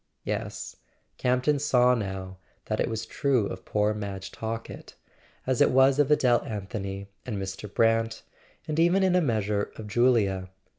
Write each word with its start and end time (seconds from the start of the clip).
Yes; 0.23 0.77
Campton 1.19 1.59
saw 1.59 1.93
now 1.93 2.37
that 2.65 2.79
it 2.79 2.89
was 2.89 3.05
true 3.05 3.45
of 3.45 3.65
poor 3.65 3.93
Madge 3.93 4.31
Talkett, 4.31 4.95
as 5.45 5.61
it 5.61 5.69
was 5.69 5.99
of 5.99 6.09
Adele 6.09 6.41
Anthony 6.43 7.05
and 7.23 7.37
Mr. 7.37 7.71
Brant, 7.71 8.23
and 8.67 8.79
even 8.79 9.03
in 9.03 9.15
a 9.15 9.21
measure 9.21 9.71
of 9.75 9.85
Julia. 9.87 10.49